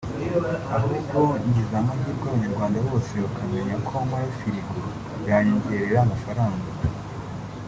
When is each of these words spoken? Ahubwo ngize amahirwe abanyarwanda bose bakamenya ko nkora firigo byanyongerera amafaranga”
Ahubwo 0.75 1.17
ngize 1.45 1.73
amahirwe 1.81 2.23
abanyarwanda 2.27 2.77
bose 2.87 3.11
bakamenya 3.23 3.75
ko 3.87 3.95
nkora 4.05 4.27
firigo 4.37 4.75
byanyongerera 5.21 5.97
amafaranga” 6.01 6.65